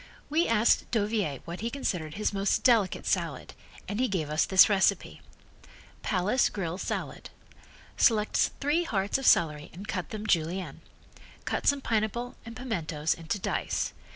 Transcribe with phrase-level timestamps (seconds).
[0.31, 3.53] We asked Dauviller what he considered his most delicate salad
[3.87, 5.21] and he gave us this recipe:
[6.01, 7.29] Palace Grill Salad
[7.97, 10.81] Select three hearts of celery and cut them Julienne.
[11.45, 13.93] Cut some pineapple and pimentoes into dice.